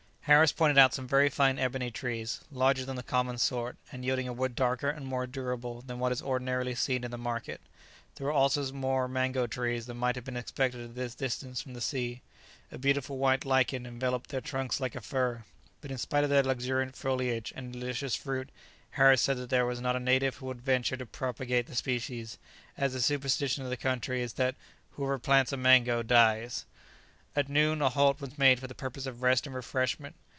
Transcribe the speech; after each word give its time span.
Harris 0.25 0.51
pointed 0.53 0.77
out 0.77 0.93
some 0.93 1.07
very 1.09 1.29
fine 1.29 1.59
ebony 1.59 1.91
trees, 1.91 2.39
larger 2.51 2.85
than 2.85 2.95
the 2.95 3.03
common 3.03 3.37
sort, 3.39 3.75
and 3.91 4.05
yielding 4.05 4.27
a 4.29 4.33
wood 4.33 4.55
darker 4.55 4.87
and 4.87 5.05
more 5.05 5.27
durable 5.27 5.81
than 5.81 5.97
what 5.99 6.11
is 6.13 6.21
ordinarily 6.21 6.73
seen 6.75 7.03
in 7.03 7.11
the 7.11 7.17
market. 7.17 7.59
There 8.15 8.27
were 8.27 8.31
also 8.31 8.71
more 8.71 9.07
mango 9.09 9.45
trees 9.45 9.87
than 9.87 9.97
might 9.97 10.15
have 10.15 10.23
been 10.23 10.37
expected 10.37 10.79
at 10.81 10.95
this 10.95 11.15
distance 11.15 11.59
from 11.59 11.73
the 11.73 11.81
sea; 11.81 12.21
a 12.71 12.77
beautiful 12.77 13.17
white 13.17 13.43
lichen 13.45 13.85
enveloped 13.85 14.29
their 14.29 14.39
trunks 14.41 14.79
like 14.79 14.95
a 14.95 15.01
fur; 15.01 15.43
but 15.81 15.91
in 15.91 15.97
spite 15.97 16.23
of 16.23 16.29
their 16.29 16.43
luxuriant 16.43 16.95
foliage 16.95 17.51
and 17.55 17.73
delicious 17.73 18.15
fruit, 18.15 18.51
Harris 18.91 19.21
said 19.23 19.37
that 19.37 19.49
there 19.49 19.65
was 19.65 19.81
not 19.81 19.97
a 19.97 19.99
native 19.99 20.35
who 20.35 20.45
would 20.45 20.61
venture 20.61 20.95
to 20.95 21.05
propagate 21.05 21.65
the 21.65 21.75
species, 21.75 22.37
as 22.77 22.93
the 22.93 23.01
superstition 23.01 23.63
of 23.65 23.69
the 23.71 23.75
country 23.75 24.21
is 24.21 24.33
that 24.33 24.55
"whoever 24.91 25.19
plants 25.19 25.51
a 25.51 25.57
mango, 25.57 26.01
dies!" 26.03 26.65
[Illustration: 27.33 27.51
Occasionally 27.53 27.59
the 27.63 27.63
soil 27.63 27.73
became 27.73 27.79
marshy.] 27.79 27.79
At 27.79 27.79
noon 27.79 27.81
a 27.81 27.89
halt 27.89 28.19
was 28.19 28.37
made 28.37 28.59
for 28.59 28.67
the 28.67 28.75
purpose 28.75 29.05
of 29.05 29.21
rest 29.23 29.45
and 29.47 29.55
refreshment. 29.55 30.15